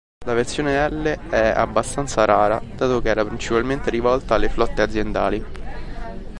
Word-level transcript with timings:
La 0.25 0.33
versione 0.33 0.89
"L" 0.89 1.19
è 1.29 1.53
abbastanza 1.55 2.25
rara, 2.25 2.59
dato 2.75 3.03
che 3.03 3.09
era 3.09 3.23
principalmente 3.23 3.91
rivolta 3.91 4.33
alle 4.33 4.49
flotte 4.49 4.81
aziendali. 4.81 5.45